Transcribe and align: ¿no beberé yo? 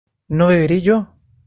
¿no 0.29 0.47
beberé 0.47 0.81
yo? 0.81 1.07